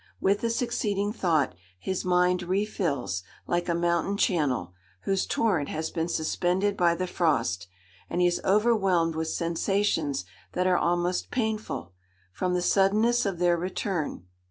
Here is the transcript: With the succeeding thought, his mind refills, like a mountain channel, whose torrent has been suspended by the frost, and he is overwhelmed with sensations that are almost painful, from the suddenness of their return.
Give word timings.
With 0.19 0.41
the 0.41 0.49
succeeding 0.49 1.13
thought, 1.13 1.53
his 1.79 2.03
mind 2.03 2.41
refills, 2.41 3.21
like 3.45 3.69
a 3.69 3.75
mountain 3.75 4.17
channel, 4.17 4.73
whose 5.03 5.27
torrent 5.27 5.69
has 5.69 5.91
been 5.91 6.07
suspended 6.09 6.75
by 6.75 6.95
the 6.95 7.05
frost, 7.05 7.67
and 8.09 8.19
he 8.19 8.25
is 8.25 8.41
overwhelmed 8.43 9.13
with 9.13 9.27
sensations 9.27 10.25
that 10.53 10.65
are 10.65 10.75
almost 10.75 11.29
painful, 11.29 11.93
from 12.33 12.55
the 12.55 12.63
suddenness 12.63 13.27
of 13.27 13.37
their 13.37 13.55
return. 13.57 14.25